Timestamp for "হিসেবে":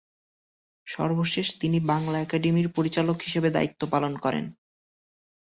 3.21-3.49